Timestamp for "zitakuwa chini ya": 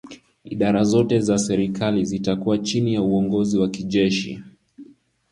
2.05-3.01